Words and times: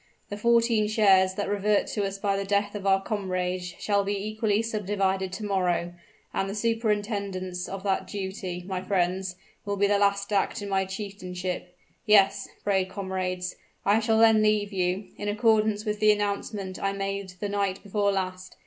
The 0.29 0.35
fourteen 0.37 0.87
shares 0.87 1.35
that 1.35 1.47
revert 1.47 1.85
to 1.89 2.03
us 2.05 2.17
by 2.17 2.35
the 2.35 2.43
death 2.43 2.73
of 2.73 2.87
our 2.87 3.03
comrades 3.03 3.75
shall 3.77 4.03
be 4.03 4.17
equally 4.29 4.63
subdivided 4.63 5.31
to 5.33 5.45
morrow; 5.45 5.93
and 6.33 6.49
the 6.49 6.55
superintendence 6.55 7.69
of 7.69 7.83
that 7.83 8.07
duty, 8.07 8.63
my 8.67 8.81
friends, 8.81 9.35
will 9.63 9.77
be 9.77 9.85
the 9.85 9.99
last 9.99 10.33
act 10.33 10.59
in 10.59 10.69
my 10.69 10.85
chieftainship. 10.85 11.77
Yes, 12.07 12.47
brave 12.63 12.89
comrades, 12.89 13.55
I 13.85 13.99
shall 13.99 14.17
then 14.17 14.41
leave 14.41 14.73
you, 14.73 15.09
in 15.17 15.27
accordance 15.27 15.85
with 15.85 15.99
the 15.99 16.11
announcement 16.11 16.81
I 16.81 16.93
made 16.93 17.33
the 17.39 17.47
night 17.49 17.83
before 17.83 18.11
last. 18.11 18.55